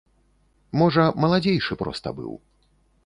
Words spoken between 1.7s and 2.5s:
проста быў.